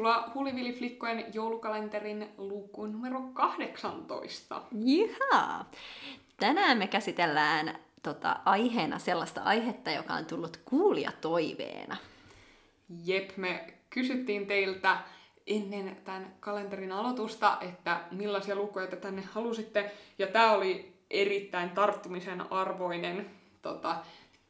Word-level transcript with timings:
tervetuloa 0.00 0.32
Hulivili-flikkojen 0.34 1.24
joulukalenterin 1.34 2.28
lukuun 2.38 2.92
numero 2.92 3.20
18. 3.32 4.62
Jihaa! 4.84 5.70
Tänään 6.36 6.78
me 6.78 6.86
käsitellään 6.86 7.78
tota, 8.02 8.36
aiheena 8.44 8.98
sellaista 8.98 9.42
aihetta, 9.42 9.90
joka 9.90 10.14
on 10.14 10.26
tullut 10.26 10.60
kuulijatoiveena. 10.64 11.96
Jep, 13.04 13.36
me 13.36 13.74
kysyttiin 13.90 14.46
teiltä 14.46 14.98
ennen 15.46 15.96
tämän 16.04 16.34
kalenterin 16.40 16.92
aloitusta, 16.92 17.58
että 17.60 18.00
millaisia 18.10 18.54
lukuja 18.54 18.86
te 18.86 18.96
tänne 18.96 19.22
halusitte. 19.22 19.92
Ja 20.18 20.26
tämä 20.26 20.52
oli 20.52 20.92
erittäin 21.10 21.70
tarttumisen 21.70 22.52
arvoinen 22.52 23.30
tota, 23.62 23.96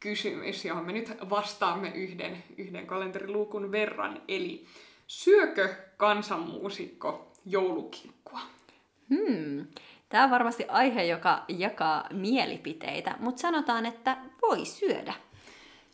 kysymys, 0.01 0.65
johon 0.65 0.87
me 0.87 0.93
nyt 0.93 1.13
vastaamme 1.31 1.89
yhden, 1.89 2.45
yhden 2.57 2.87
kalenterilukun 2.87 3.73
verran. 3.73 4.23
Eli 4.29 4.67
syökö 5.11 5.75
kansanmuusikko 5.97 7.33
joulukinkkua? 7.47 8.41
Hmm. 9.09 9.67
Tämä 10.09 10.25
on 10.25 10.31
varmasti 10.31 10.65
aihe, 10.69 11.05
joka 11.05 11.45
jakaa 11.49 12.09
mielipiteitä, 12.13 13.15
mutta 13.21 13.41
sanotaan, 13.41 13.87
että 13.87 14.17
voi 14.43 14.65
syödä. 14.65 15.15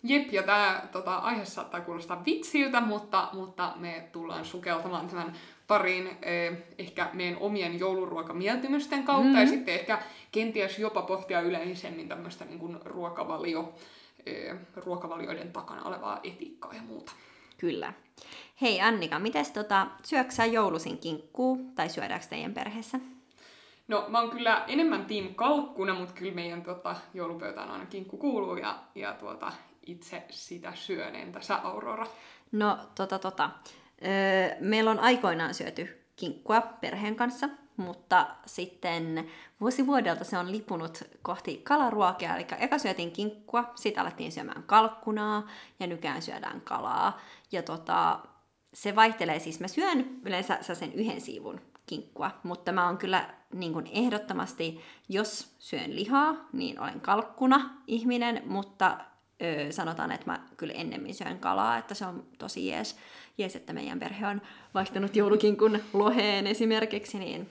Jep, 0.02 0.32
ja 0.32 0.42
tämä 0.42 0.82
tota, 0.92 1.16
aihe 1.16 1.44
saattaa 1.44 1.80
kuulostaa 1.80 2.24
vitsiltä, 2.26 2.80
mutta, 2.80 3.28
mutta 3.32 3.72
me 3.76 4.08
tullaan 4.12 4.44
sukeltamaan 4.44 5.08
tämän 5.08 5.32
pariin 5.66 6.18
eh, 6.22 6.58
ehkä 6.78 7.10
meidän 7.12 7.38
omien 7.38 7.78
jouluruokamieltymysten 7.78 9.02
kautta, 9.04 9.32
mm. 9.32 9.40
ja 9.40 9.46
sitten 9.46 9.74
ehkä 9.74 10.02
kenties 10.32 10.78
jopa 10.78 11.02
pohtia 11.02 11.40
yleisemmin 11.40 12.08
tämmöistä 12.08 12.44
niin 12.44 12.58
kuin 12.58 12.78
ruokavalio, 12.84 13.74
eh, 14.26 14.56
ruokavalioiden 14.76 15.52
takana 15.52 15.82
olevaa 15.82 16.20
etiikkaa 16.22 16.74
ja 16.74 16.82
muuta. 16.82 17.12
Kyllä. 17.58 17.92
Hei 18.60 18.80
Annika, 18.80 19.18
miten 19.18 19.52
tota, 19.52 19.86
syöksä 20.04 20.44
joulusin 20.44 20.98
kinkkuu 20.98 21.72
tai 21.74 21.88
syödäänkö 21.88 22.26
teidän 22.26 22.54
perheessä? 22.54 22.98
No 23.88 24.04
mä 24.08 24.20
oon 24.20 24.30
kyllä 24.30 24.64
enemmän 24.68 25.06
tiim 25.06 25.34
kalkkuna, 25.34 25.94
mutta 25.94 26.14
kyllä 26.14 26.34
meidän 26.34 26.62
tota, 26.62 26.96
joulupöytään 27.14 27.70
aina 27.70 27.86
kinkku 27.86 28.16
kuuluu 28.16 28.56
ja, 28.56 28.78
ja 28.94 29.12
tuota, 29.12 29.52
itse 29.86 30.24
sitä 30.30 30.72
syön. 30.74 31.14
Entä 31.14 31.40
sä 31.40 31.56
Aurora? 31.56 32.06
No 32.52 32.78
tota 32.94 33.18
tota, 33.18 33.50
öö, 34.04 34.56
meillä 34.60 34.90
on 34.90 35.00
aikoinaan 35.00 35.54
syöty 35.54 36.02
kinkkua 36.16 36.60
perheen 36.60 37.16
kanssa, 37.16 37.48
mutta 37.76 38.26
sitten 38.46 39.30
vuosi 39.60 39.86
vuodelta 39.86 40.24
se 40.24 40.38
on 40.38 40.52
lipunut 40.52 41.02
kohti 41.22 41.56
kalaruokia, 41.56 42.36
eli 42.36 42.46
eka 42.58 42.78
syötiin 42.78 43.12
kinkkua, 43.12 43.64
sitten 43.74 44.02
alettiin 44.02 44.32
syömään 44.32 44.62
kalkkunaa 44.62 45.48
ja 45.80 45.86
nykään 45.86 46.22
syödään 46.22 46.60
kalaa. 46.60 47.20
Ja 47.52 47.62
tota, 47.62 48.18
se 48.76 48.96
vaihtelee. 48.96 49.38
Siis, 49.38 49.60
mä 49.60 49.68
syön 49.68 50.20
yleensä 50.24 50.58
sen 50.74 50.92
yhden 50.92 51.20
siivun 51.20 51.60
kinkkua, 51.86 52.30
mutta 52.42 52.72
mä 52.72 52.86
oon 52.86 52.98
kyllä 52.98 53.34
niin 53.52 53.72
kuin 53.72 53.88
ehdottomasti, 53.92 54.80
jos 55.08 55.54
syön 55.58 55.96
lihaa, 55.96 56.48
niin 56.52 56.80
olen 56.80 57.00
kalkkuna 57.00 57.70
ihminen, 57.86 58.42
mutta 58.46 58.98
öö, 59.42 59.72
sanotaan, 59.72 60.12
että 60.12 60.26
mä 60.26 60.40
kyllä 60.56 60.72
ennemmin 60.72 61.14
syön 61.14 61.38
kalaa, 61.38 61.78
että 61.78 61.94
se 61.94 62.06
on 62.06 62.26
tosi 62.38 62.66
jees, 62.66 62.96
jees 63.38 63.56
että 63.56 63.72
meidän 63.72 63.98
perhe 63.98 64.26
on 64.26 64.42
vaihtanut 64.74 65.16
joulukinkun 65.16 65.78
loheen 65.92 66.46
esimerkiksi, 66.46 67.18
niin, 67.18 67.48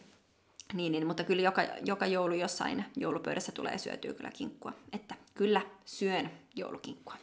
niin, 0.74 0.92
niin. 0.92 1.08
Mutta 1.08 1.24
kyllä 1.24 1.42
joka, 1.42 1.62
joka 1.86 2.06
joulu 2.06 2.34
jossain 2.34 2.86
joulupöydässä 2.96 3.52
tulee 3.52 3.78
syötyä 3.78 4.14
kyllä 4.14 4.32
kinkkua, 4.32 4.74
että 4.94 5.16
kyllä 5.34 5.62
syön 5.86 6.30
joulukinkkua. 6.56 7.16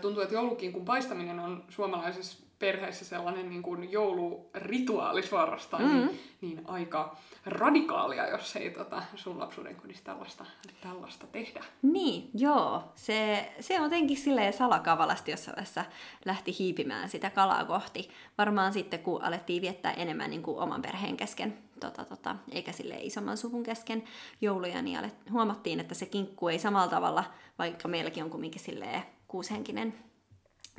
Tuntuu, 0.00 0.22
että 0.22 0.34
joulukinkun 0.34 0.84
paistaminen 0.84 1.40
on 1.40 1.64
suomalaisessa 1.68 2.47
perheessä 2.58 3.04
sellainen 3.04 3.50
niin 3.50 3.62
kuin 3.62 3.92
joulurituaali 3.92 5.22
suorastaan, 5.22 5.82
mm-hmm. 5.82 6.06
niin, 6.06 6.20
niin 6.40 6.62
aika 6.64 7.16
radikaalia, 7.46 8.28
jos 8.28 8.56
ei 8.56 8.70
tota, 8.70 9.02
sun 9.14 9.38
lapsuuden 9.38 9.76
kodissa 9.76 10.04
tällaista, 10.04 10.44
tällaista 10.80 11.26
tehdä. 11.26 11.64
Niin, 11.82 12.30
joo. 12.34 12.92
Se, 12.94 13.52
se 13.60 13.76
on 13.76 13.84
jotenkin 13.84 14.16
silleen 14.16 14.52
salakavalasti, 14.52 15.30
jos 15.30 15.46
vaiheessa 15.46 15.84
lähti 16.24 16.56
hiipimään 16.58 17.08
sitä 17.08 17.30
kalaa 17.30 17.64
kohti. 17.64 18.08
Varmaan 18.38 18.72
sitten, 18.72 19.00
kun 19.00 19.22
alettiin 19.22 19.62
viettää 19.62 19.92
enemmän 19.92 20.30
niin 20.30 20.42
kuin 20.42 20.58
oman 20.58 20.82
perheen 20.82 21.16
kesken, 21.16 21.58
tota, 21.80 22.04
tota, 22.04 22.36
eikä 22.52 22.72
sille 22.72 22.96
isomman 23.00 23.36
suvun 23.36 23.62
kesken 23.62 24.04
jouluja, 24.40 24.82
niin 24.82 24.98
alet, 24.98 25.14
huomattiin, 25.30 25.80
että 25.80 25.94
se 25.94 26.06
kinkku 26.06 26.48
ei 26.48 26.58
samalla 26.58 26.88
tavalla, 26.88 27.24
vaikka 27.58 27.88
meilläkin 27.88 28.24
on 28.24 28.30
kumminkin 28.30 28.60
silleen 28.60 29.02
kuushenkinen 29.28 29.94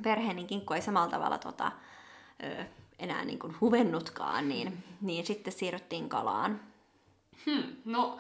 perhe, 0.04 0.34
niin 0.34 0.48
kinkku 0.48 0.74
ei 0.74 0.82
samalla 0.82 1.10
tavalla 1.10 1.38
tota, 1.38 1.72
ö, 2.44 2.66
enää 3.00 3.26
niin 3.26 3.40
kuin 3.40 3.56
huvennutkaan, 3.62 4.50
niin, 4.50 4.84
niin 5.02 5.26
sitten 5.26 5.54
siirryttiin 5.54 6.10
kalaan. 6.10 6.62
Hmm, 7.46 7.64
no, 7.86 8.18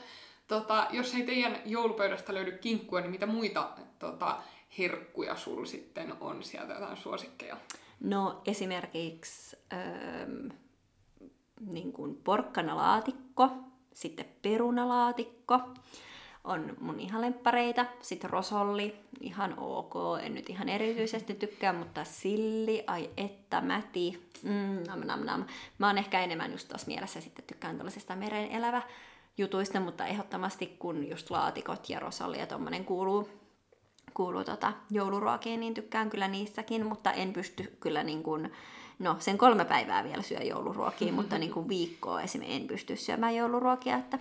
tota, 0.48 0.88
jos 0.92 1.14
ei 1.14 1.24
teidän 1.24 1.58
joulupöydästä 1.66 2.34
löydy 2.34 2.52
kinkkua, 2.52 3.02
niin 3.02 3.12
mitä 3.12 3.26
muita 3.26 3.70
tota, 4.00 4.38
herkkuja 4.78 5.36
sulla 5.36 5.66
sitten 5.66 6.14
on 6.20 6.44
sieltä 6.44 6.74
jotain 6.74 6.98
suosikkeja? 6.98 7.58
No 8.00 8.42
esimerkiksi 8.46 9.58
öö, 9.74 10.50
niin 11.60 11.94
kuin 11.94 12.16
porkkanalaatikko, 12.16 13.52
sitten 13.94 14.26
perunalaatikko, 14.42 15.62
on 16.44 16.78
mun 16.80 17.00
ihan 17.00 17.22
lemppareita. 17.22 17.86
Sitten 18.02 18.30
rosolli, 18.30 18.96
ihan 19.22 19.54
ok, 19.58 19.94
en 20.24 20.34
nyt 20.34 20.50
ihan 20.50 20.70
erityisesti 20.70 21.34
tykkää, 21.34 21.74
mutta 21.74 22.04
silli, 22.04 22.84
ai 22.88 23.10
että 23.18 23.62
mäti, 23.62 24.30
mm, 24.44 24.84
nam, 24.88 25.00
nam, 25.00 25.20
nam. 25.20 25.46
Mä 25.78 25.88
oon 25.88 25.98
ehkä 25.98 26.22
enemmän 26.22 26.52
just 26.52 26.68
tuossa 26.68 26.88
mielessä 26.88 27.22
sitten 27.22 27.46
tykkään 27.46 27.78
tällaisesta 27.78 28.16
meren 28.16 28.52
elävä 28.52 28.82
jutuista, 29.38 29.80
mutta 29.80 30.06
ehdottomasti 30.06 30.76
kun 30.80 31.10
just 31.10 31.30
laatikot 31.30 31.90
ja 31.90 32.00
rosolli 32.00 32.40
ja 32.40 32.48
tommonen 32.48 32.86
kuuluu, 32.86 33.30
kuuluu 34.14 34.44
tota 34.44 34.74
jouluruokiin, 34.90 35.60
niin 35.60 35.74
tykkään 35.74 36.10
kyllä 36.10 36.28
niissäkin, 36.28 36.86
mutta 36.86 37.12
en 37.12 37.34
pysty 37.34 37.78
kyllä 37.80 38.04
niin 38.04 38.24
kuin, 38.24 38.52
no 39.00 39.16
sen 39.20 39.38
kolme 39.38 39.66
päivää 39.66 40.04
vielä 40.04 40.22
syö 40.22 40.40
jouluruokia, 40.40 41.14
mutta 41.14 41.38
niin 41.40 41.52
kuin 41.52 41.70
viikkoa 41.70 42.22
esimerkiksi 42.22 42.62
en 42.62 42.68
pysty 42.68 42.96
syömään 42.96 43.36
jouluruokia, 43.36 43.98
että 43.98 44.20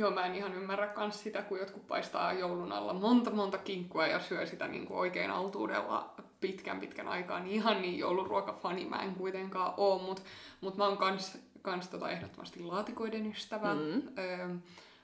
Joo, 0.00 0.10
mä 0.10 0.26
en 0.26 0.34
ihan 0.34 0.54
ymmärrä 0.54 0.86
kans 0.86 1.22
sitä, 1.22 1.42
kun 1.42 1.58
jotkut 1.58 1.86
paistaa 1.86 2.32
joulun 2.32 2.72
alla 2.72 2.92
monta 2.92 3.30
monta 3.30 3.58
kinkkua 3.58 4.06
ja 4.06 4.20
syö 4.20 4.46
sitä 4.46 4.68
niin 4.68 4.86
kuin 4.86 4.98
oikein 4.98 5.30
autuudella 5.30 6.14
pitkän 6.40 6.80
pitkän 6.80 7.08
aikaa. 7.08 7.40
Niin 7.40 7.54
ihan 7.54 7.82
niin 7.82 7.98
jouluruokafani 7.98 8.84
mä 8.84 9.02
en 9.02 9.14
kuitenkaan 9.14 9.74
oo, 9.76 9.98
mutta 9.98 10.22
mut 10.60 10.76
mä 10.76 10.86
oon 10.86 10.96
kans, 10.96 11.38
kans 11.62 11.88
tota 11.88 12.10
ehdottomasti 12.10 12.60
laatikoiden 12.60 13.26
ystävä. 13.26 13.74
Mm. 13.74 14.02
Öö, 14.18 14.48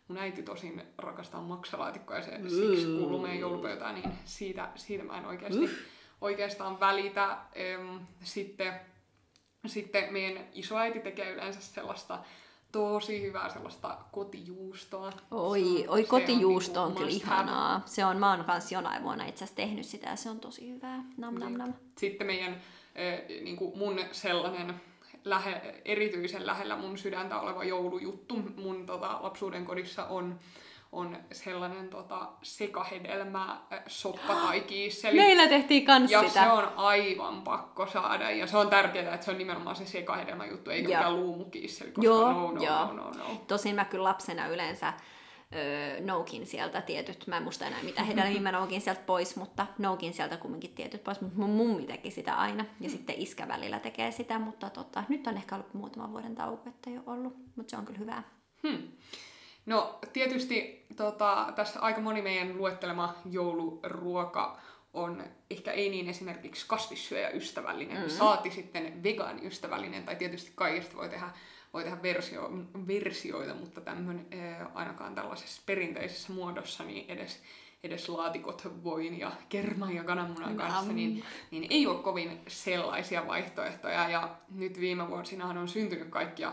mun 0.08 0.18
äiti 0.18 0.42
tosin 0.42 0.82
rakastaa 0.98 1.40
maksalaatikkoa 1.40 2.16
ja 2.16 2.22
se 2.22 2.38
mm. 2.38 2.48
siksi 2.48 2.86
kuuluu 2.98 3.18
meidän 3.18 3.40
joulupöytään, 3.40 3.94
niin 3.94 4.12
siitä, 4.24 4.68
siitä 4.74 5.04
mä 5.04 5.18
en 5.18 5.26
oikeasti, 5.26 5.66
mm. 5.66 5.72
oikeastaan 6.20 6.80
välitä. 6.80 7.38
Öö, 7.56 7.78
sitten, 8.22 8.80
sitten 9.66 10.12
meidän 10.12 10.44
isoäiti 10.52 11.00
tekee 11.00 11.32
yleensä 11.32 11.60
sellaista 11.60 12.18
tosi 12.76 13.22
hyvää 13.22 13.48
sellaista 13.48 13.98
kotijuustoa. 14.12 15.12
Oi, 15.30 15.84
oi 15.88 16.04
kotijuusto 16.04 16.82
on, 16.82 16.88
niin 16.88 16.96
kyllä 16.96 17.10
ihanaa. 17.10 17.82
Se 17.86 18.04
on, 18.04 18.16
mä 18.16 18.30
oon 18.30 18.44
kanssa 18.44 18.74
jonain 18.74 19.02
vuonna 19.02 19.24
itse 19.24 19.44
asiassa 19.44 19.56
tehnyt 19.56 19.86
sitä 19.86 20.10
ja 20.10 20.16
se 20.16 20.30
on 20.30 20.40
tosi 20.40 20.72
hyvää. 20.72 21.04
Nam, 21.16 21.34
nam, 21.34 21.52
nam. 21.52 21.74
Sitten 21.98 22.26
meidän, 22.26 22.52
äh, 22.52 23.28
niin 23.28 23.56
kuin 23.56 23.78
mun 23.78 24.00
sellainen 24.12 24.80
lähe, 25.24 25.82
erityisen 25.84 26.46
lähellä 26.46 26.76
mun 26.76 26.98
sydäntä 26.98 27.40
oleva 27.40 27.64
joulujuttu 27.64 28.34
mun 28.56 28.86
tota, 28.86 29.18
lapsuuden 29.20 29.64
kodissa 29.64 30.04
on 30.04 30.38
on 30.92 31.18
sellainen 31.32 31.88
tota, 31.88 32.28
sekahedelmä 32.42 33.60
soppa 33.86 34.34
tai 34.34 34.60
kiisseli. 34.70 35.16
Meillä 35.16 35.48
tehtiin 35.48 35.86
kans 35.86 36.10
ja 36.10 36.28
sitä. 36.28 36.44
se 36.44 36.50
on 36.50 36.72
aivan 36.76 37.42
pakko 37.42 37.86
saada. 37.86 38.30
Ja 38.30 38.46
se 38.46 38.56
on 38.56 38.70
tärkeää, 38.70 39.14
että 39.14 39.24
se 39.24 39.30
on 39.30 39.38
nimenomaan 39.38 39.76
se 39.76 39.86
sekahedelmä 39.86 40.46
juttu, 40.46 40.70
eikä 40.70 40.88
mikään 40.88 41.16
luumukiisseli, 41.16 41.90
koska 41.90 42.06
joo, 42.06 42.32
no, 42.32 42.52
no, 42.52 42.62
joo. 42.62 42.86
no, 42.86 42.92
no, 42.92 43.10
no. 43.10 43.24
Tosin 43.46 43.74
mä 43.74 43.84
kyllä 43.84 44.04
lapsena 44.04 44.46
yleensä 44.46 44.92
öö, 45.54 46.00
noukin 46.00 46.46
sieltä 46.46 46.82
tietyt, 46.82 47.26
mä 47.26 47.36
en 47.36 47.42
muista 47.42 47.66
enää 47.66 47.82
mitä 47.82 48.02
hedelmiä 48.02 48.40
mä 48.40 48.52
noukin 48.52 48.80
sieltä 48.80 49.00
pois, 49.06 49.36
mutta 49.36 49.66
noukin 49.78 50.14
sieltä 50.14 50.36
kumminkin 50.36 50.74
tietyt 50.74 51.04
pois, 51.04 51.20
mutta 51.20 51.38
mun 51.38 51.50
mummi 51.50 51.86
teki 51.86 52.10
sitä 52.10 52.34
aina, 52.34 52.64
ja 52.80 52.88
mm. 52.88 52.90
sitten 52.90 53.14
iskä 53.18 53.48
välillä 53.48 53.78
tekee 53.78 54.10
sitä, 54.10 54.38
mutta 54.38 54.70
tota, 54.70 55.04
nyt 55.08 55.26
on 55.26 55.36
ehkä 55.36 55.54
ollut 55.54 55.74
muutaman 55.74 56.12
vuoden 56.12 56.34
tauko, 56.34 56.68
että 56.68 56.90
ei 56.90 56.96
ole 56.96 57.04
ollut, 57.06 57.36
mutta 57.56 57.70
se 57.70 57.76
on 57.76 57.86
kyllä 57.86 57.98
hyvää. 57.98 58.22
Hmm. 58.62 58.82
No 59.66 59.98
tietysti 60.12 60.86
tota, 60.96 61.52
tässä 61.56 61.80
aika 61.80 62.00
moni 62.00 62.22
meidän 62.22 62.56
luettelema 62.56 63.14
jouluruoka 63.30 64.58
on 64.94 65.24
ehkä 65.50 65.72
ei 65.72 65.88
niin 65.88 66.08
esimerkiksi 66.08 66.64
kasvissyöjäystävällinen, 66.68 67.96
mm-hmm. 67.96 68.10
saati 68.10 68.50
sitten 68.50 69.02
vegaaniystävällinen, 69.02 70.04
tai 70.04 70.16
tietysti 70.16 70.52
kaikista 70.54 70.96
voi 70.96 71.08
tehdä, 71.08 71.30
voi 71.72 71.84
tehdä 71.84 72.02
versio, 72.02 72.50
versioita, 72.86 73.54
mutta 73.54 73.80
tämmöinen 73.80 74.26
ainakaan 74.74 75.14
tällaisessa 75.14 75.62
perinteisessä 75.66 76.32
muodossa 76.32 76.84
niin 76.84 77.10
edes, 77.10 77.42
edes 77.84 78.08
laatikot 78.08 78.68
voin 78.84 79.18
ja 79.18 79.32
kerman 79.48 79.94
ja 79.94 80.04
kananmunan 80.04 80.56
kanssa, 80.56 80.92
niin, 80.92 81.24
niin 81.50 81.66
ei 81.70 81.86
ole 81.86 82.02
kovin 82.02 82.40
sellaisia 82.48 83.26
vaihtoehtoja. 83.26 84.08
Ja 84.08 84.36
nyt 84.54 84.80
viime 84.80 85.08
vuosinahan 85.08 85.58
on 85.58 85.68
syntynyt 85.68 86.08
kaikkia 86.08 86.52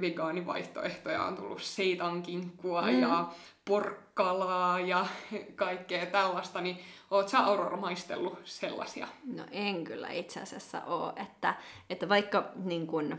vegaanivaihtoehtoja. 0.00 1.24
On 1.24 1.36
tullut 1.36 1.62
seitankinkkua 1.62 2.82
mm. 2.82 3.00
ja 3.00 3.28
porkkalaa 3.64 4.80
ja 4.80 5.06
kaikkea 5.54 6.06
tällaista. 6.06 6.60
Niin 6.60 6.78
oot 7.10 7.28
sä 7.28 7.38
Aurora 7.38 7.76
maistellut 7.76 8.38
sellaisia? 8.44 9.08
No 9.36 9.44
en 9.50 9.84
kyllä 9.84 10.10
itse 10.10 10.40
asiassa 10.40 10.84
ole. 10.84 11.12
Että, 11.16 11.54
että 11.90 12.08
vaikka 12.08 12.44
niin 12.64 12.86
kun, 12.86 13.18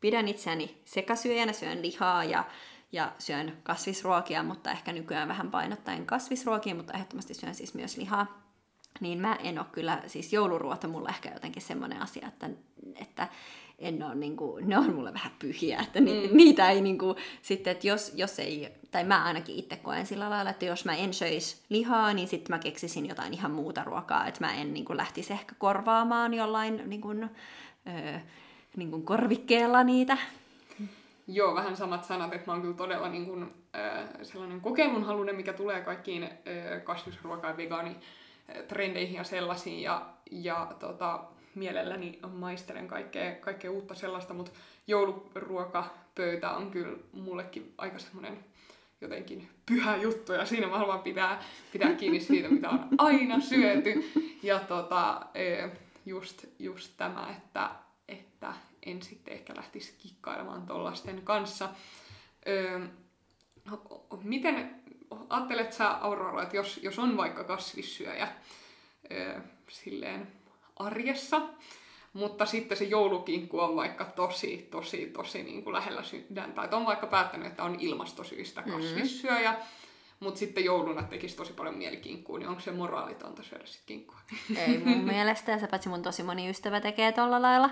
pidän 0.00 0.28
itseäni 0.28 0.82
sekasyöjänä, 0.84 1.52
syön 1.52 1.82
lihaa 1.82 2.24
ja 2.24 2.44
ja 2.92 3.12
syön 3.18 3.58
kasvisruokia, 3.62 4.42
mutta 4.42 4.70
ehkä 4.70 4.92
nykyään 4.92 5.28
vähän 5.28 5.50
painottaen 5.50 6.06
kasvisruokia, 6.06 6.74
mutta 6.74 6.92
ehdottomasti 6.92 7.34
syön 7.34 7.54
siis 7.54 7.74
myös 7.74 7.96
lihaa. 7.96 8.42
Niin 9.00 9.18
mä 9.18 9.34
en 9.34 9.58
ole 9.58 9.66
kyllä, 9.72 10.02
siis 10.06 10.32
jouluruota 10.32 10.88
mulle 10.88 11.08
ehkä 11.08 11.30
jotenkin 11.32 11.62
semmoinen 11.62 12.02
asia, 12.02 12.28
että, 12.28 12.50
että 12.96 13.28
en 13.80 14.02
ole, 14.02 14.14
niin 14.14 14.36
kuin, 14.36 14.68
ne 14.68 14.78
on 14.78 14.94
mulle 14.94 15.14
vähän 15.14 15.32
pyhiä, 15.38 15.80
että 15.80 16.00
ni, 16.00 16.28
mm. 16.28 16.36
niitä 16.36 16.70
ei 16.70 16.80
niin 16.80 16.98
kuin, 16.98 17.16
sitten, 17.42 17.70
että 17.70 17.86
jos, 17.86 18.12
jos 18.14 18.38
ei, 18.38 18.72
tai 18.90 19.04
mä 19.04 19.24
ainakin 19.24 19.56
itse 19.56 19.76
koen 19.76 20.06
sillä 20.06 20.30
lailla, 20.30 20.50
että 20.50 20.64
jos 20.64 20.84
mä 20.84 20.96
en 20.96 21.14
söisi 21.14 21.62
lihaa, 21.68 22.14
niin 22.14 22.28
sitten 22.28 22.56
mä 22.56 22.58
keksisin 22.58 23.06
jotain 23.06 23.34
ihan 23.34 23.50
muuta 23.50 23.84
ruokaa, 23.84 24.26
että 24.26 24.46
mä 24.46 24.54
en 24.54 24.74
niin 24.74 24.84
kuin, 24.84 24.96
lähtisi 24.96 25.32
ehkä 25.32 25.54
korvaamaan 25.58 26.34
jollain 26.34 26.82
niin 26.86 27.00
kuin, 27.00 27.30
öö, 27.88 28.18
niin 28.76 28.90
kuin 28.90 29.02
korvikkeella 29.02 29.84
niitä 29.84 30.18
Joo, 31.26 31.54
vähän 31.54 31.76
samat 31.76 32.04
sanat, 32.04 32.32
että 32.32 32.46
mä 32.46 32.52
oon 32.52 32.62
kyllä 32.62 32.76
todella 32.76 33.08
niin 33.08 33.26
kuin, 33.26 33.42
äh, 33.76 34.08
sellainen 34.22 34.60
kokeilunhalunen, 34.60 35.36
mikä 35.36 35.52
tulee 35.52 35.80
kaikkiin 35.80 36.22
äh, 36.22 36.30
kasvisruoka- 36.84 37.46
ja 37.46 37.56
vegaani 37.56 37.96
trendeihin 38.68 39.14
ja 39.14 39.24
sellaisiin, 39.24 39.82
ja, 39.82 40.06
ja 40.30 40.72
tota, 40.78 41.24
mielelläni 41.54 42.18
maistelen 42.32 42.88
kaikkea, 42.88 43.34
kaikkea 43.34 43.70
uutta 43.70 43.94
sellaista, 43.94 44.34
mutta 44.34 44.50
jouluruokapöytä 44.86 46.50
on 46.50 46.70
kyllä 46.70 46.98
mullekin 47.12 47.74
aika 47.78 47.98
semmoinen 47.98 48.44
jotenkin 49.00 49.48
pyhä 49.66 49.96
juttu, 49.96 50.32
ja 50.32 50.46
siinä 50.46 50.66
mä 50.66 50.78
haluan 50.78 51.02
pitää, 51.02 51.42
pitää 51.72 51.92
kiinni 51.92 52.20
siitä, 52.20 52.48
mitä 52.48 52.68
on 52.68 52.88
aina 52.98 53.40
syöty. 53.40 54.12
Ja 54.42 54.58
tota, 54.58 55.26
just, 56.06 56.44
just 56.58 56.92
tämä, 56.96 57.34
että, 57.36 57.70
että 58.08 58.54
en 58.86 59.02
sitten 59.02 59.34
ehkä 59.34 59.56
lähtisi 59.56 59.94
kikkailemaan 59.98 60.66
tollasten 60.66 61.22
kanssa. 61.22 61.68
Öö, 62.48 62.80
miten 64.22 64.82
ajattelet 65.28 65.72
sä, 65.72 65.88
Aurora, 65.90 66.42
että 66.42 66.56
jos, 66.56 66.80
jos 66.82 66.98
on 66.98 67.16
vaikka 67.16 67.44
kasvissyöjä 67.44 68.28
öö, 69.12 69.40
silleen 69.68 70.39
arjessa, 70.80 71.40
mutta 72.12 72.46
sitten 72.46 72.78
se 72.78 72.84
joulukinkku 72.84 73.60
on 73.60 73.76
vaikka 73.76 74.04
tosi, 74.04 74.68
tosi, 74.70 75.06
tosi 75.06 75.42
niin 75.42 75.64
kuin 75.64 75.74
lähellä 75.74 76.02
sydäntä, 76.02 76.54
tai 76.54 76.68
on 76.72 76.86
vaikka 76.86 77.06
päättänyt, 77.06 77.46
että 77.46 77.64
on 77.64 77.76
ilmastosyistä 77.80 78.62
kasvissyöjä, 78.62 79.50
mm-hmm 79.50 79.80
mutta 80.20 80.38
sitten 80.38 80.64
jouluna 80.64 81.02
tekisi 81.02 81.36
tosi 81.36 81.52
paljon 81.52 81.76
mielikinkkua, 81.76 82.38
niin 82.38 82.48
onko 82.48 82.60
se 82.60 82.72
moraalitonta 82.72 83.42
syödä 83.42 83.66
sitten 83.66 83.86
kinkkua? 83.86 84.20
Ei 84.56 84.78
mun 84.78 85.04
mielestä, 85.04 85.52
ja 85.52 85.58
se 85.58 85.66
paitsi 85.66 85.88
mun 85.88 86.02
tosi 86.02 86.22
moni 86.22 86.50
ystävä 86.50 86.80
tekee 86.80 87.12
tolla 87.12 87.42
lailla. 87.42 87.70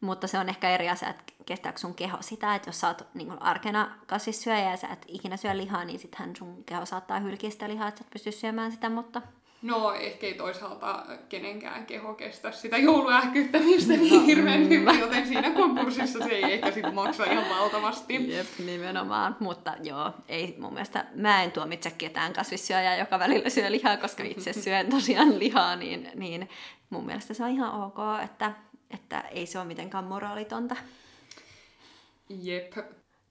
Mutta 0.00 0.26
se 0.26 0.38
on 0.38 0.48
ehkä 0.48 0.70
eri 0.70 0.88
asia, 0.88 1.08
että 1.08 1.24
kestääkö 1.46 1.78
sun 1.78 1.94
keho 1.94 2.16
sitä, 2.20 2.54
että 2.54 2.68
jos 2.68 2.80
sä 2.80 2.88
oot 2.88 3.06
niin 3.14 3.42
arkena 3.42 3.98
kasvissyöjä 4.06 4.70
ja 4.70 4.76
sä 4.76 4.88
et 4.88 5.04
ikinä 5.08 5.36
syö 5.36 5.56
lihaa, 5.56 5.84
niin 5.84 5.98
sittenhän 5.98 6.36
sun 6.36 6.64
keho 6.64 6.86
saattaa 6.86 7.20
hylkiä 7.20 7.50
sitä 7.50 7.68
lihaa, 7.68 7.88
että 7.88 7.98
sä 7.98 8.04
et 8.04 8.10
pysty 8.10 8.32
syömään 8.32 8.72
sitä, 8.72 8.88
mutta 8.88 9.22
No, 9.62 9.92
ehkä 9.92 10.26
ei 10.26 10.34
toisaalta 10.34 11.04
kenenkään 11.28 11.86
keho 11.86 12.14
kestä 12.14 12.52
sitä 12.52 12.78
jouluähkyttämistä 12.78 13.92
niin 13.92 14.24
hirveän 14.24 14.68
hyvin, 14.68 15.00
joten 15.00 15.26
siinä 15.26 15.50
konkurssissa 15.50 16.18
se 16.18 16.30
ei 16.30 16.52
ehkä 16.52 16.72
sit 16.72 16.94
maksa 16.94 17.24
ihan 17.24 17.58
valtavasti. 17.58 18.32
Jep, 18.32 18.46
nimenomaan. 18.66 19.36
Mutta 19.40 19.74
joo, 19.82 20.12
ei 20.28 20.56
mun 20.58 20.72
mielestä, 20.72 21.06
mä 21.14 21.42
en 21.42 21.52
tuomitse 21.52 21.90
ketään 21.90 22.32
kasvissyöjää, 22.32 22.96
joka 22.96 23.18
välillä 23.18 23.50
syö 23.50 23.70
lihaa, 23.70 23.96
koska 23.96 24.22
itse 24.22 24.52
syön 24.52 24.90
tosiaan 24.90 25.38
lihaa, 25.38 25.76
niin, 25.76 26.10
niin 26.14 26.48
mun 26.90 27.06
mielestä 27.06 27.34
se 27.34 27.44
on 27.44 27.50
ihan 27.50 27.82
ok, 27.82 27.98
että, 28.24 28.52
että 28.90 29.20
ei 29.20 29.46
se 29.46 29.58
ole 29.58 29.66
mitenkään 29.66 30.04
moraalitonta. 30.04 30.76
Jep. 32.28 32.76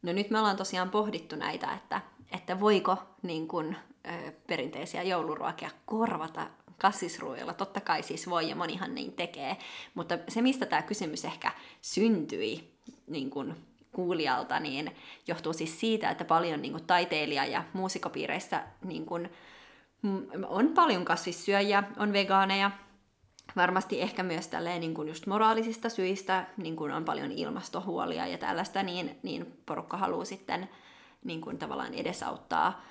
No 0.02 0.14
nyt 0.14 0.30
me 0.30 0.40
ollaan 0.40 0.58
tosiaan 0.58 0.90
pohdittu 0.90 1.36
näitä, 1.36 1.74
että, 1.74 2.02
että 2.32 2.60
voiko 2.60 2.98
niin 3.22 3.48
kun, 3.48 3.76
perinteisiä 4.48 5.04
jouluruokia 5.04 5.70
korvata 5.86 6.48
kassisruoilla. 6.78 7.54
Totta 7.54 7.82
kai 7.82 8.04
siis 8.04 8.30
voi 8.30 8.50
ja 8.50 8.56
monihan 8.56 8.96
niin 8.96 9.14
tekee, 9.14 9.58
mutta 9.96 10.18
se 10.28 10.42
mistä 10.42 10.66
tämä 10.66 10.82
kysymys 10.82 11.26
ehkä 11.26 11.52
syntyi 11.82 12.74
niin 13.08 13.30
kun 13.30 13.56
kuulijalta, 13.92 14.60
niin 14.60 14.96
johtuu 15.28 15.54
siis 15.54 15.80
siitä, 15.80 16.10
että 16.10 16.26
paljon 16.26 16.62
niin 16.62 16.72
kun, 16.72 16.84
taiteilija- 16.88 17.46
ja 17.46 17.64
muusikopiireissä 17.74 18.64
niin 18.84 19.06
kun, 19.06 19.30
on 20.48 20.68
paljon 20.68 21.06
kasvissyöjiä, 21.06 21.84
on 21.98 22.14
vegaaneja, 22.14 22.72
varmasti 23.56 24.02
ehkä 24.02 24.24
myös 24.24 24.48
tälleen 24.48 24.82
niin 24.82 24.94
kuin 24.94 25.08
just 25.08 25.26
moraalisista 25.26 25.90
syistä, 25.90 26.46
niin 26.58 26.76
kuin 26.76 26.92
on 26.92 27.06
paljon 27.06 27.32
ilmastohuolia 27.32 28.28
ja 28.28 28.38
tällaista, 28.38 28.84
niin, 28.84 29.20
niin 29.24 29.62
porukka 29.66 29.98
haluaa 29.98 30.26
sitten 30.26 30.70
niin 31.24 31.42
kuin 31.42 31.58
tavallaan 31.58 31.94
edesauttaa 31.94 32.82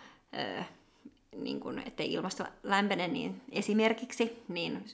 niin 1.45 1.61
kuin, 1.61 1.83
ettei 1.87 2.13
ilmasto 2.13 2.45
lämpene, 2.63 3.09
niin 3.09 3.43
esimerkiksi 3.53 4.43
niin 4.49 4.85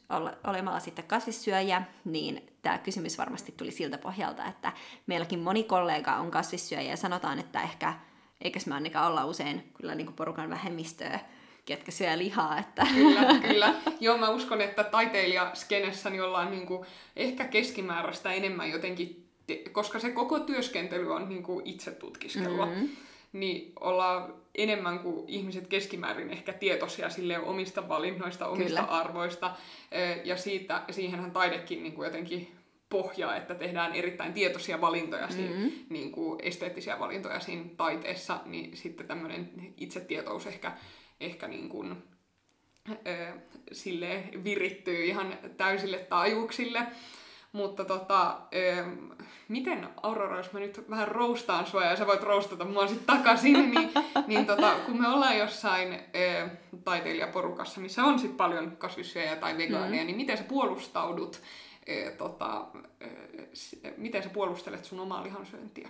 olemalla 0.46 0.81
sitten 0.81 1.05
kasvissyöjä, 1.05 1.82
niin 2.05 2.46
tämä 2.62 2.79
kysymys 2.79 3.19
varmasti 3.19 3.55
tuli 3.56 3.70
siltä 3.70 3.99
pohjalta, 3.99 4.46
että 4.46 4.73
meilläkin 5.06 5.38
moni 5.38 5.64
kollega 5.64 6.17
on 6.17 6.31
kasvissyöjä 6.31 6.91
ja 6.91 6.96
sanotaan, 6.96 7.38
että 7.38 7.62
ehkä, 7.62 7.94
eikös 8.41 8.67
me 8.67 8.75
ainakaan 8.75 9.11
olla 9.11 9.25
usein 9.25 9.70
kyllä 9.75 9.94
niin 9.94 10.06
kuin 10.06 10.17
porukan 10.17 10.50
vähemmistöä, 10.50 11.20
ketkä 11.64 11.91
syö 11.91 12.19
lihaa. 12.19 12.58
Että... 12.58 12.87
Kyllä, 12.94 13.35
kyllä. 13.49 13.75
Joo, 14.00 14.19
mä 14.19 14.29
uskon, 14.29 14.61
että 14.61 14.85
taiteilijaskenessä 14.85 16.11
niin 16.11 16.23
ollaan 16.23 16.50
niin 16.50 16.67
kuin 16.67 16.87
ehkä 17.17 17.44
keskimääräistä 17.44 18.32
enemmän 18.32 18.70
jotenkin, 18.70 19.29
koska 19.73 19.99
se 19.99 20.11
koko 20.11 20.40
työskentely 20.40 21.14
on 21.14 21.29
niin 21.29 21.43
kuin 21.43 21.67
itse 21.67 21.90
tutkiskelua. 21.90 22.67
Mm-hmm 22.67 22.88
niin 23.35 23.73
ollaan 23.81 24.35
enemmän 24.55 24.99
kuin 24.99 25.29
ihmiset 25.29 25.67
keskimäärin 25.67 26.31
ehkä 26.31 26.53
tietoisia 26.53 27.11
sille 27.11 27.38
omista 27.38 27.88
valinnoista, 27.88 28.49
omista 28.49 28.81
Kyllä. 28.81 28.93
arvoista. 28.93 29.57
Ja 30.25 30.37
siitä, 30.37 30.83
siihenhän 30.91 31.31
taidekin 31.31 31.83
niin 31.83 31.93
kuin 31.93 32.07
jotenkin 32.07 32.49
pohjaa, 32.88 33.37
että 33.37 33.55
tehdään 33.55 33.95
erittäin 33.95 34.33
tietoisia 34.33 34.81
valintoja, 34.81 35.26
mm-hmm. 35.26 35.73
niin 35.88 36.12
kuin 36.12 36.41
esteettisiä 36.43 36.99
valintoja 36.99 37.41
siinä 37.41 37.64
taiteessa, 37.76 38.41
niin 38.45 38.76
sitten 38.76 39.07
tämmöinen 39.07 39.50
itsetietous 39.76 40.47
ehkä, 40.47 40.73
ehkä 41.21 41.49
niin 41.49 41.69
kuin, 41.69 41.97
sille 43.73 44.25
virittyy 44.45 45.05
ihan 45.05 45.38
täysille 45.57 45.99
taajuuksille. 45.99 46.87
Mutta 47.54 47.84
tota, 47.84 48.40
miten 49.49 49.88
Aurora, 50.02 50.37
jos 50.37 50.52
mä 50.52 50.61
nyt 50.61 50.90
vähän 50.90 51.08
roustaan 51.08 51.66
sua 51.66 51.84
ja 51.84 51.96
sä 51.96 52.06
voit 52.06 52.23
roustata 52.23 52.64
mua 52.64 52.87
sitten 52.87 53.16
takaisin, 53.16 53.70
niin, 53.70 53.90
niin 54.26 54.46
tota, 54.46 54.75
kun 54.87 55.00
me 55.00 55.08
ollaan 55.08 55.38
jossain 55.38 55.92
ö, 55.92 56.49
taiteilijaporukassa, 56.84 57.80
missä 57.80 58.04
on 58.04 58.18
sitten 58.18 58.37
paljon 58.37 58.76
kasvissyöjä 58.76 59.37
tai 59.37 59.58
vegaaneja, 59.58 60.02
mm. 60.02 60.06
niin 60.06 60.16
miten 60.16 60.38
sä 60.38 60.44
puolustaudut, 60.44 61.42
ö, 61.88 62.11
tota, 62.11 62.66
ö, 63.02 63.06
miten 63.96 64.23
sä 64.23 64.28
puolustelet 64.28 64.84
sun 64.84 65.00
omaa 65.00 65.23
lihansyöntiä? 65.23 65.88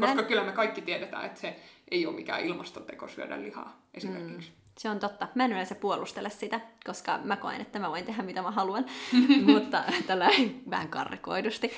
Koska 0.00 0.14
mä... 0.14 0.22
kyllä 0.22 0.44
me 0.44 0.52
kaikki 0.52 0.82
tiedetään, 0.82 1.26
että 1.26 1.40
se 1.40 1.56
ei 1.90 2.06
ole 2.06 2.14
mikään 2.14 2.44
ilmastoteko 2.44 3.08
syödä 3.08 3.42
lihaa 3.42 3.82
esimerkiksi. 3.94 4.50
Mm. 4.50 4.63
Se 4.78 4.90
on 4.90 5.00
totta. 5.00 5.28
Mä 5.34 5.44
en 5.44 5.52
yleensä 5.52 5.74
puolustele 5.74 6.30
sitä, 6.30 6.60
koska 6.86 7.18
mä 7.24 7.36
koen, 7.36 7.60
että 7.60 7.78
mä 7.78 7.90
voin 7.90 8.04
tehdä 8.04 8.22
mitä 8.22 8.42
mä 8.42 8.50
haluan. 8.50 8.84
mutta 9.52 9.84
tällä 10.06 10.28
vähän 10.70 10.88
karrikoidusti. 10.88 11.72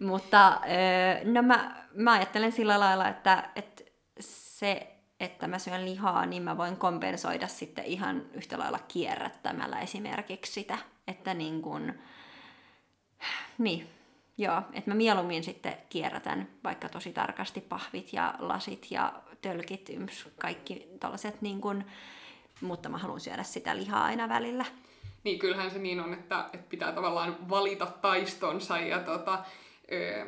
mutta 0.00 0.60
no 1.24 1.42
mä, 1.42 1.84
mä 1.94 2.12
ajattelen 2.12 2.52
sillä 2.52 2.80
lailla, 2.80 3.08
että, 3.08 3.50
että 3.56 3.84
se, 4.20 4.96
että 5.20 5.48
mä 5.48 5.58
syön 5.58 5.84
lihaa, 5.84 6.26
niin 6.26 6.42
mä 6.42 6.56
voin 6.56 6.76
kompensoida 6.76 7.48
sitten 7.48 7.84
ihan 7.84 8.22
yhtä 8.32 8.58
lailla 8.58 8.78
kierrättämällä 8.88 9.80
esimerkiksi 9.80 10.52
sitä. 10.52 10.78
Että 11.06 11.34
niin 11.34 11.62
kun, 11.62 11.92
niin, 13.58 13.88
joo, 14.38 14.62
että 14.72 14.90
mä 14.90 14.94
mieluummin 14.94 15.44
sitten 15.44 15.76
kierrätän 15.88 16.48
vaikka 16.64 16.88
tosi 16.88 17.12
tarkasti 17.12 17.60
pahvit 17.60 18.12
ja 18.12 18.34
lasit 18.38 18.86
ja 18.90 19.12
tölkit, 19.42 19.88
yms, 19.88 20.28
kaikki 20.38 20.88
tällaiset 21.00 21.42
niin 21.42 21.60
kun, 21.60 21.84
mutta 22.62 22.88
mä 22.88 22.98
haluan 22.98 23.20
syödä 23.20 23.42
sitä 23.42 23.76
lihaa 23.76 24.04
aina 24.04 24.28
välillä. 24.28 24.64
Niin, 25.24 25.38
kyllähän 25.38 25.70
se 25.70 25.78
niin 25.78 26.00
on, 26.00 26.14
että, 26.14 26.44
että 26.52 26.68
pitää 26.68 26.92
tavallaan 26.92 27.48
valita 27.48 27.86
taistonsa 27.86 28.78
ja 28.78 28.98
tota, 28.98 29.44
ö, 29.92 30.26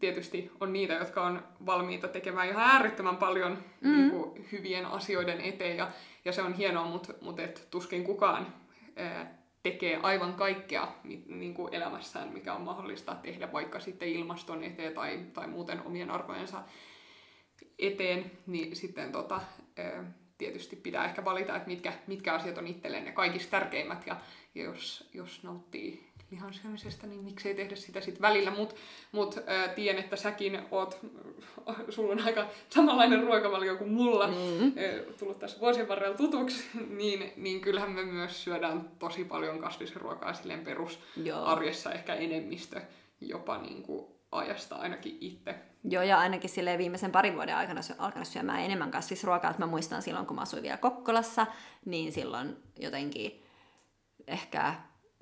tietysti 0.00 0.50
on 0.60 0.72
niitä, 0.72 0.94
jotka 0.94 1.26
on 1.26 1.42
valmiita 1.66 2.08
tekemään 2.08 2.48
ihan 2.48 2.70
äärettömän 2.70 3.16
paljon 3.16 3.58
mm. 3.80 3.96
niin 3.96 4.10
kuin, 4.10 4.48
hyvien 4.52 4.86
asioiden 4.86 5.40
eteen, 5.40 5.76
ja, 5.76 5.90
ja 6.24 6.32
se 6.32 6.42
on 6.42 6.52
hienoa, 6.52 6.86
mutta 6.86 7.12
mut 7.20 7.40
et 7.40 7.66
tuskin 7.70 8.04
kukaan 8.04 8.54
ää, 8.96 9.38
tekee 9.62 10.00
aivan 10.02 10.34
kaikkea 10.34 10.88
niin 11.26 11.54
kuin 11.54 11.74
elämässään, 11.74 12.28
mikä 12.28 12.54
on 12.54 12.62
mahdollista 12.62 13.14
tehdä 13.14 13.52
vaikka 13.52 13.80
sitten 13.80 14.08
ilmaston 14.08 14.64
eteen 14.64 14.94
tai, 14.94 15.26
tai 15.32 15.46
muuten 15.46 15.82
omien 15.86 16.10
arvojensa 16.10 16.62
eteen, 17.78 18.30
niin 18.46 18.76
sitten 18.76 19.12
tota, 19.12 19.40
tietysti 20.38 20.76
pitää 20.76 21.04
ehkä 21.04 21.24
valita, 21.24 21.56
että 21.56 21.68
mitkä, 21.68 21.92
mitkä 22.06 22.34
asiat 22.34 22.58
on 22.58 22.66
itselleen 22.66 23.04
ne 23.04 23.12
kaikista 23.12 23.50
tärkeimmät, 23.50 24.06
ja, 24.06 24.16
ja 24.54 24.64
jos, 24.64 25.08
jos 25.14 25.42
nauttii 25.42 26.08
lihan 26.30 26.54
syömisestä, 26.54 27.06
niin 27.06 27.24
miksei 27.24 27.54
tehdä 27.54 27.76
sitä 27.76 28.00
sitten 28.00 28.22
välillä. 28.22 28.50
Mutta 28.50 28.74
mut, 29.12 29.36
äh, 29.36 29.74
tiedän, 29.74 30.04
että 30.04 30.16
säkin 30.16 30.60
oot, 30.70 30.98
sulla 31.88 32.12
on 32.12 32.24
aika 32.24 32.46
samanlainen 32.68 33.22
ruokavalio 33.22 33.76
kuin 33.76 33.90
mulla, 33.90 34.26
mm-hmm. 34.26 34.72
tullut 35.18 35.38
tässä 35.38 35.60
vuosien 35.60 35.88
varrella 35.88 36.16
tutuksi, 36.16 36.64
niin, 36.98 37.32
niin 37.36 37.60
kyllähän 37.60 37.90
me 37.90 38.04
myös 38.04 38.44
syödään 38.44 38.90
tosi 38.98 39.24
paljon 39.24 39.58
kasvisruokaa 39.58 40.32
silleen 40.32 40.64
perusarjessa, 40.64 41.92
ehkä 41.92 42.14
enemmistö 42.14 42.80
jopa 43.20 43.58
niin 43.58 43.82
kuin 43.82 44.06
ajasta 44.32 44.76
ainakin 44.76 45.18
itse. 45.20 45.54
Joo, 45.84 46.02
ja 46.02 46.18
ainakin 46.18 46.50
sille 46.50 46.78
viimeisen 46.78 47.12
parin 47.12 47.34
vuoden 47.34 47.56
aikana 47.56 47.82
sy- 47.82 47.94
alkanut 47.98 48.28
syömään 48.28 48.60
enemmän 48.60 48.90
kasvisruokaa. 48.90 49.50
Että 49.50 49.62
mä 49.62 49.70
muistan 49.70 50.02
silloin, 50.02 50.26
kun 50.26 50.36
mä 50.36 50.42
asuin 50.42 50.62
vielä 50.62 50.76
Kokkolassa, 50.76 51.46
niin 51.84 52.12
silloin 52.12 52.56
jotenkin 52.78 53.44
ehkä 54.26 54.74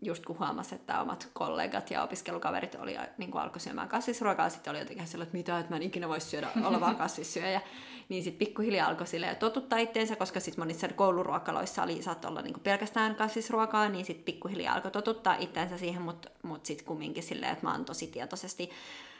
just 0.02 0.26
kun 0.26 0.38
huomasi, 0.38 0.74
että 0.74 1.00
omat 1.00 1.28
kollegat 1.32 1.90
ja 1.90 2.02
opiskelukaverit 2.02 2.74
oli, 2.74 2.96
niin 3.18 3.30
kuin 3.30 3.42
alkoi 3.42 3.60
syömään 3.60 3.88
kasvisruokaa, 3.88 4.48
sitten 4.48 4.70
oli 4.70 4.78
jotenkin 4.78 5.06
sellainen, 5.06 5.28
että 5.28 5.38
mitä, 5.38 5.58
että 5.58 5.72
mä 5.72 5.76
en 5.76 5.82
ikinä 5.82 6.08
voisi 6.08 6.26
syödä 6.26 6.48
olla 6.64 6.80
vaan 6.80 6.96
kasvissyöjä. 7.06 7.60
Niin 8.08 8.22
sitten 8.22 8.46
pikkuhiljaa 8.46 8.88
alkoi 8.88 9.06
sille 9.06 9.34
totuttaa 9.34 9.78
itteensä, 9.78 10.16
koska 10.16 10.40
sitten 10.40 10.60
monissa 10.60 10.88
kouluruokaloissa 10.88 11.82
oli, 11.82 12.02
saattoi 12.02 12.28
olla 12.28 12.42
niin 12.42 12.60
pelkästään 12.60 13.14
kasvisruokaa, 13.14 13.88
niin 13.88 14.04
sitten 14.04 14.24
pikkuhiljaa 14.24 14.74
alkoi 14.74 14.90
totuttaa 14.90 15.36
itteensä 15.38 15.78
siihen, 15.78 16.02
mutta 16.02 16.28
mut 16.42 16.66
sitten 16.66 16.86
kumminkin 16.86 17.22
silleen, 17.22 17.52
että 17.52 17.66
mä 17.66 17.72
oon 17.72 17.84
tosi 17.84 18.06
tietoisesti 18.06 18.70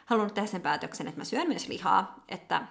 halunnut 0.06 0.34
tehdä 0.34 0.48
sen 0.48 0.60
päätöksen, 0.60 1.08
että 1.08 1.20
mä 1.20 1.24
syön 1.24 1.48
myös 1.48 1.68
lihaa, 1.68 2.24
että, 2.28 2.62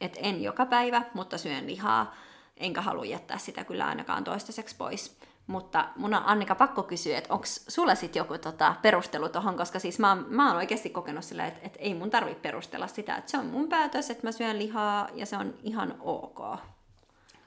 että 0.00 0.20
en 0.22 0.42
joka 0.42 0.66
päivä, 0.66 1.02
mutta 1.14 1.38
syön 1.38 1.66
lihaa, 1.66 2.14
enkä 2.56 2.80
halua 2.80 3.04
jättää 3.04 3.38
sitä 3.38 3.64
kyllä 3.64 3.86
ainakaan 3.86 4.24
toistaiseksi 4.24 4.76
pois. 4.76 5.18
Mutta 5.46 5.88
mun 5.96 6.14
on 6.14 6.22
Annika 6.26 6.54
pakko 6.54 6.82
kysyä, 6.82 7.18
että 7.18 7.34
onko 7.34 7.44
sulla 7.46 7.94
sitten 7.94 8.20
joku 8.20 8.38
tota, 8.38 8.74
perustelu 8.82 9.28
tuohon, 9.28 9.56
koska 9.56 9.78
siis 9.78 9.98
mä, 9.98 10.08
oon, 10.08 10.26
mä 10.28 10.48
oon 10.48 10.56
oikeasti 10.56 10.90
kokenut 10.90 11.24
sillä, 11.24 11.46
että, 11.46 11.60
että 11.62 11.78
ei 11.78 11.94
mun 11.94 12.10
tarvitse 12.10 12.40
perustella 12.40 12.86
sitä, 12.86 13.16
että 13.16 13.30
se 13.30 13.38
on 13.38 13.46
mun 13.46 13.68
päätös, 13.68 14.10
että 14.10 14.26
mä 14.26 14.32
syön 14.32 14.58
lihaa 14.58 15.08
ja 15.14 15.26
se 15.26 15.36
on 15.36 15.54
ihan 15.62 15.94
ok. 16.00 16.40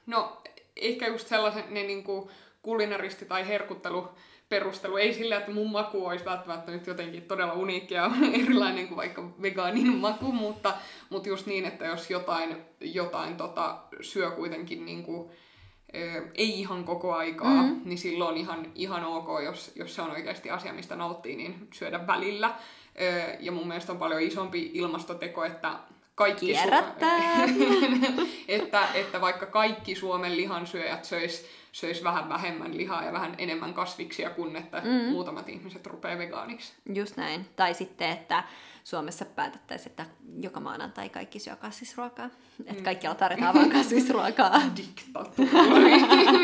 No 0.06 0.42
ehkä 0.76 1.06
just 1.06 1.28
sellaisen 1.28 1.64
ne, 1.70 1.82
niin 1.82 2.04
kuin 2.04 2.30
kulinaristi 2.62 3.24
tai 3.24 3.48
herkuttelu 3.48 4.08
perustelu. 4.54 4.96
Ei 4.96 5.14
sillä, 5.14 5.36
että 5.36 5.50
mun 5.50 5.70
maku 5.70 6.06
olisi 6.06 6.24
välttämättä 6.24 6.72
nyt 6.72 6.86
jotenkin 6.86 7.22
todella 7.22 7.52
uniikki 7.52 7.94
ja 7.94 8.10
erilainen 8.42 8.88
kuin 8.88 8.96
vaikka 8.96 9.30
vegaanin 9.42 9.94
maku, 9.94 10.32
mutta, 10.32 10.74
mutta 11.10 11.28
just 11.28 11.46
niin, 11.46 11.64
että 11.64 11.84
jos 11.84 12.10
jotain, 12.10 12.56
jotain 12.80 13.36
tota, 13.36 13.78
syö 14.00 14.30
kuitenkin 14.30 14.84
niin 14.84 15.02
kuin, 15.02 15.30
ei 16.34 16.60
ihan 16.60 16.84
koko 16.84 17.14
aikaa, 17.14 17.62
mm-hmm. 17.62 17.80
niin 17.84 17.98
silloin 17.98 18.30
on 18.30 18.36
ihan, 18.36 18.72
ihan 18.74 19.04
ok, 19.04 19.28
jos, 19.44 19.72
jos 19.76 19.94
se 19.94 20.02
on 20.02 20.10
oikeasti 20.10 20.50
asia, 20.50 20.72
mistä 20.72 20.96
nauttii, 20.96 21.36
niin 21.36 21.68
syödä 21.72 22.06
välillä. 22.06 22.54
Ja 23.40 23.52
mun 23.52 23.68
mielestä 23.68 23.92
on 23.92 23.98
paljon 23.98 24.20
isompi 24.20 24.70
ilmastoteko, 24.74 25.44
että 25.44 25.72
kaikki 26.14 26.54
Su- 26.54 27.06
että, 28.48 28.88
että 28.94 29.20
vaikka 29.20 29.46
kaikki 29.46 29.94
Suomen 29.94 30.36
lihansyöjät 30.36 31.04
söis, 31.04 31.46
söis 31.74 32.04
vähän 32.04 32.28
vähemmän 32.28 32.76
lihaa 32.76 33.04
ja 33.04 33.12
vähän 33.12 33.34
enemmän 33.38 33.74
kasviksia, 33.74 34.30
kun 34.30 34.56
että 34.56 34.80
mm. 34.84 34.90
muutamat 34.90 35.48
ihmiset 35.48 35.86
rupeaa 35.86 36.18
vegaaniksi. 36.18 36.72
Just 36.94 37.16
näin. 37.16 37.46
Tai 37.56 37.74
sitten, 37.74 38.10
että 38.10 38.44
Suomessa 38.84 39.24
päätettäisiin, 39.24 39.90
että 39.90 40.06
joka 40.40 40.60
maanantai 40.60 41.08
kaikki 41.08 41.38
syö 41.38 41.56
kasvisruokaa. 41.56 42.26
Mm. 42.26 42.64
Että 42.66 42.82
kaikkialla 42.82 43.18
tarjotaan 43.18 43.54
vain 43.54 43.72
kasvisruokaa. 43.72 44.62
Diktatuuri. 44.76 45.92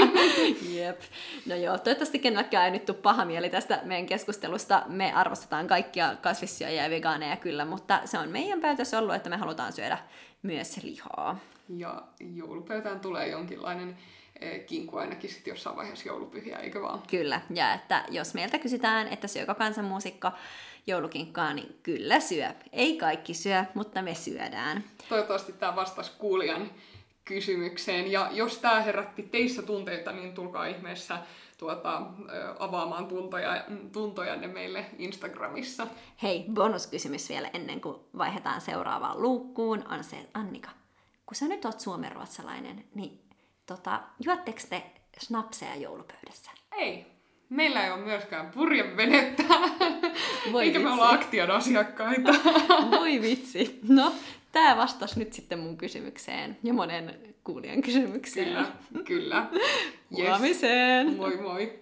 Jep. 0.76 1.00
No 1.46 1.54
joo, 1.54 1.78
toivottavasti 1.78 2.18
kenelläkään 2.18 2.64
ei 2.64 2.70
nyt 2.70 2.84
tule 2.84 2.96
paha 2.96 3.24
mieli 3.24 3.50
tästä 3.50 3.80
meidän 3.84 4.06
keskustelusta. 4.06 4.82
Me 4.86 5.12
arvostetaan 5.12 5.66
kaikkia 5.66 6.16
kasvissyöjiä 6.16 6.84
ja 6.84 6.90
vegaaneja 6.90 7.36
kyllä, 7.36 7.64
mutta 7.64 8.00
se 8.04 8.18
on 8.18 8.28
meidän 8.28 8.60
päätös 8.60 8.94
ollut, 8.94 9.14
että 9.14 9.30
me 9.30 9.36
halutaan 9.36 9.72
syödä 9.72 9.98
myös 10.42 10.82
lihaa. 10.82 11.38
Ja 11.68 12.02
joulupöytään 12.34 13.00
tulee 13.00 13.28
jonkinlainen 13.28 13.96
eh, 14.40 14.66
kinkku 14.66 14.96
ainakin 14.96 15.30
sitten 15.30 15.52
jossain 15.52 15.76
vaiheessa 15.76 16.08
joulupyhiä, 16.08 16.58
eikö 16.58 16.82
vaan? 16.82 17.02
Kyllä, 17.10 17.40
ja 17.54 17.74
että 17.74 18.04
jos 18.10 18.34
meiltä 18.34 18.58
kysytään, 18.58 19.08
että 19.08 19.28
syökö 19.28 19.54
kansanmuusikko 19.54 20.30
joulukinkkaa, 20.86 21.54
niin 21.54 21.78
kyllä 21.82 22.20
syö. 22.20 22.48
Ei 22.72 22.96
kaikki 22.96 23.34
syö, 23.34 23.64
mutta 23.74 24.02
me 24.02 24.14
syödään. 24.14 24.84
Toivottavasti 25.08 25.52
tämä 25.52 25.76
vastasi 25.76 26.12
kuulijan 26.18 26.70
kysymykseen. 27.24 28.12
Ja 28.12 28.28
jos 28.32 28.58
tämä 28.58 28.82
herätti 28.82 29.22
teissä 29.22 29.62
tunteita, 29.62 30.12
niin 30.12 30.34
tulkaa 30.34 30.66
ihmeessä 30.66 31.18
tuota, 31.58 32.02
avaamaan 32.58 33.06
tuntoja, 33.06 33.64
tuntojanne 33.92 34.46
meille 34.46 34.86
Instagramissa. 34.98 35.86
Hei, 36.22 36.44
bonuskysymys 36.52 37.28
vielä 37.28 37.50
ennen 37.52 37.80
kuin 37.80 37.96
vaihdetaan 38.18 38.60
seuraavaan 38.60 39.22
luukkuun 39.22 39.84
on 39.88 40.04
se, 40.04 40.16
Annika, 40.34 40.70
kun 41.26 41.34
sä 41.34 41.48
nyt 41.48 41.64
oot 41.64 41.80
suomenruotsalainen, 41.80 42.84
niin 42.94 43.20
tota, 43.74 44.00
juotteko 44.24 44.58
te 44.70 44.82
snapseja 45.18 45.76
joulupöydässä? 45.76 46.50
Ei. 46.76 47.06
Meillä 47.48 47.84
ei 47.84 47.90
ole 47.90 48.00
myöskään 48.00 48.50
purjevenettä. 48.50 49.42
Voi 50.52 50.64
Eikä 50.64 50.78
vitsi. 50.78 50.88
me 50.88 50.92
olla 50.94 51.08
aktion 51.10 51.50
asiakkaita. 51.50 52.32
Voi 52.90 53.22
vitsi. 53.22 53.80
No, 53.88 54.12
tämä 54.52 54.76
vastasi 54.76 55.18
nyt 55.18 55.32
sitten 55.32 55.58
mun 55.58 55.76
kysymykseen 55.76 56.58
ja 56.62 56.74
monen 56.74 57.34
kuulijan 57.44 57.82
kysymykseen. 57.82 58.46
Kyllä, 58.48 59.04
kyllä. 59.04 59.46
Yes. 60.18 60.28
Huomiseen! 60.28 61.16
Moi 61.16 61.36
moi! 61.36 61.80